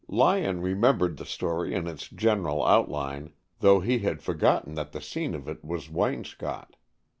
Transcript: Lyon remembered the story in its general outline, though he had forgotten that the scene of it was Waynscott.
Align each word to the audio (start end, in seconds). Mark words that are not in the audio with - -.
Lyon 0.09 0.61
remembered 0.63 1.17
the 1.17 1.27
story 1.27 1.75
in 1.75 1.85
its 1.85 2.07
general 2.07 2.65
outline, 2.65 3.33
though 3.59 3.81
he 3.81 3.99
had 3.99 4.23
forgotten 4.23 4.73
that 4.73 4.93
the 4.93 4.99
scene 4.99 5.35
of 5.35 5.47
it 5.47 5.63
was 5.63 5.89
Waynscott. 5.91 6.73